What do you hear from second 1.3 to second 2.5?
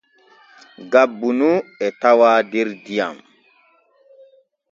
nu e tawaa